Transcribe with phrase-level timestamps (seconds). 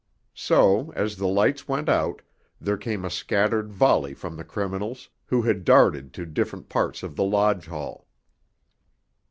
[0.33, 2.23] So, as the lights went out,
[2.59, 7.15] there came a scattered volley from the criminals, who had darted to different parts of
[7.15, 8.07] the lodge hall.